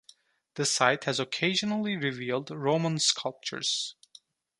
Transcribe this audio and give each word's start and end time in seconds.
The 0.55 0.65
site 0.65 1.03
has 1.03 1.19
occasionally 1.19 1.95
revealed 1.95 2.49
Roman 2.49 2.97
sculptures. 2.97 3.93